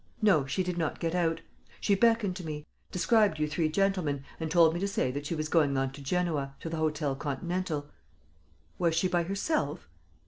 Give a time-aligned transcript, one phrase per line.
[0.19, 0.47] "No.
[0.47, 1.41] She did not get out.
[1.79, 5.35] She beckoned to me, described you three gentlemen and told me to say that she
[5.35, 7.87] was going on to Genoa, to the Hôtel Continental."
[8.79, 9.87] "Was she by herself?"